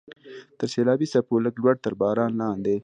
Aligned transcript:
تر 0.57 0.67
سیلابي 0.73 1.07
څپو 1.13 1.35
لږ 1.45 1.55
لوړ، 1.63 1.75
تر 1.85 1.93
باران 2.01 2.31
لاندې. 2.41 2.75